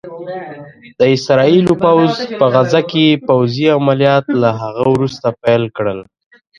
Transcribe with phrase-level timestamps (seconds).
[0.99, 5.99] د اسرائيلو پوځ په غزه کې پوځي عمليات له هغه وروسته پيل کړل